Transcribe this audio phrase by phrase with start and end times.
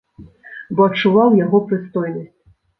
[0.79, 2.35] Бо адчуваў яго прыстойнасць.